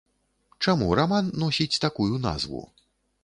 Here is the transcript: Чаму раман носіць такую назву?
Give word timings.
Чаму 0.67 0.87
раман 0.99 1.29
носіць 1.43 1.81
такую 1.85 2.11
назву? 2.27 2.63